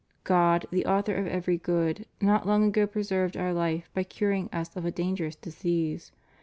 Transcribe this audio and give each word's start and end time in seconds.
God, 0.23 0.65
the 0.71 0.87
author 0.87 1.13
of 1.13 1.27
every 1.27 1.59
good, 1.59 2.07
not 2.19 2.47
long 2.47 2.63
ago 2.65 2.87
preserved 2.87 3.37
Our 3.37 3.53
life 3.53 3.87
by 3.93 4.03
curing 4.03 4.49
Us 4.51 4.75
of 4.75 4.83
a 4.83 4.89
dangerous 4.89 5.35
disease. 5.35 6.11